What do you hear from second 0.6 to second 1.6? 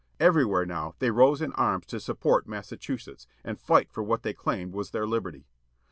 now they rose in